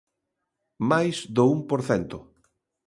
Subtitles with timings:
[0.89, 2.17] Máis do un por cento.